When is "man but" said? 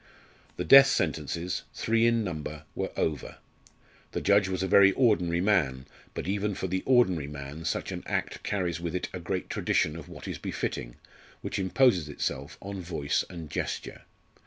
5.41-6.27